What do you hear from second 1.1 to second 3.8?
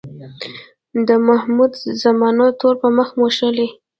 محمود زامنو تور په مخ موښلی.